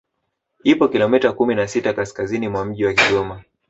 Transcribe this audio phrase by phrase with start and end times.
[0.63, 3.43] Ipo kilomita kumi na sita kaskazini mwa mji wa Kigoma